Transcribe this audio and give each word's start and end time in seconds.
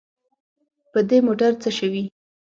په 0.91 0.99
دې 1.09 1.17
موټر 1.27 1.51
څه 1.61 1.69
شوي. 1.77 2.03